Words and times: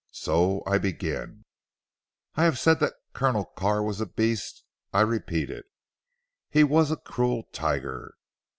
So 0.09 0.63
I 0.65 0.79
begin:" 0.79 1.45
"I 2.33 2.45
have 2.45 2.57
said 2.57 2.79
that 2.79 2.95
Colonel 3.13 3.45
Carr 3.45 3.83
was 3.83 4.01
a 4.01 4.07
beast. 4.07 4.63
I 4.91 5.01
repeat 5.01 5.51
'it. 5.51 5.65
He 6.49 6.63
was 6.63 6.89
a 6.89 6.97
cruel 6.97 7.43
tiger. 7.53 8.15